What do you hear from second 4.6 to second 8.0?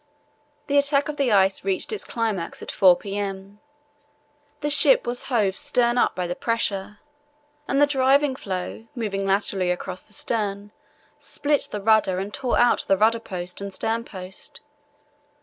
The ship was hove stern up by the pressure, and the